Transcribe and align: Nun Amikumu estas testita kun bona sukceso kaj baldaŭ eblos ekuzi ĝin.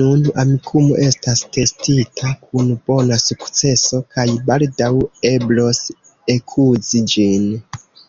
Nun 0.00 0.20
Amikumu 0.42 0.98
estas 1.06 1.42
testita 1.56 2.32
kun 2.44 2.70
bona 2.92 3.20
sukceso 3.26 4.02
kaj 4.14 4.30
baldaŭ 4.52 4.94
eblos 5.36 5.86
ekuzi 6.40 7.08
ĝin. 7.18 7.54